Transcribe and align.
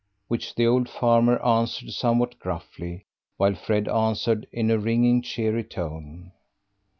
which 0.29 0.55
the 0.55 0.65
old 0.65 0.89
farmer 0.89 1.39
answered 1.45 1.91
somewhat 1.91 2.39
gruffly, 2.39 3.05
while 3.37 3.53
Fred 3.53 3.87
answered 3.87 4.47
in 4.51 4.71
a 4.71 4.79
ringing, 4.79 5.21
cheery 5.21 5.63
tone. 5.63 6.31